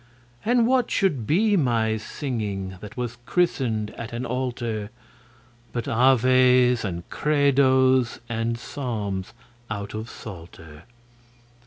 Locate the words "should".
0.89-1.27